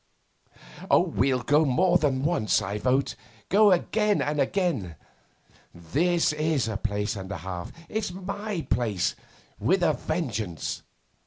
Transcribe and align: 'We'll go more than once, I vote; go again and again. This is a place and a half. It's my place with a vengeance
'We'll 0.89 1.43
go 1.43 1.63
more 1.63 1.99
than 1.99 2.23
once, 2.23 2.59
I 2.59 2.79
vote; 2.79 3.15
go 3.49 3.71
again 3.71 4.19
and 4.19 4.41
again. 4.41 4.95
This 5.75 6.33
is 6.33 6.67
a 6.67 6.75
place 6.77 7.15
and 7.15 7.31
a 7.31 7.37
half. 7.37 7.71
It's 7.87 8.11
my 8.11 8.65
place 8.67 9.15
with 9.59 9.83
a 9.83 9.93
vengeance 9.93 10.81